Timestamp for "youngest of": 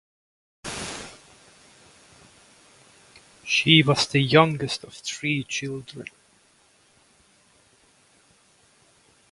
4.19-4.95